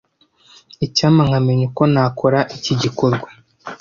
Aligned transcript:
Icyampa 0.85 1.21
nkamenya 1.27 1.63
uko 1.69 1.83
nakora 1.93 2.39
iki 2.57 2.73
gikorwa. 2.81 3.27